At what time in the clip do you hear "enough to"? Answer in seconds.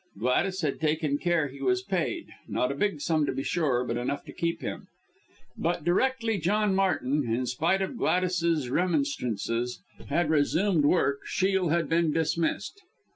3.97-4.33